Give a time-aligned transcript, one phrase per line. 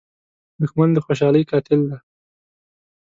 [0.61, 1.97] دښمن د خوشحالۍ قاتل دی